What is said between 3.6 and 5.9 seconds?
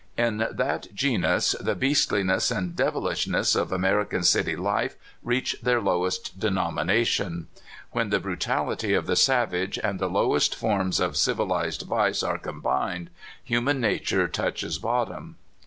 American city life reach their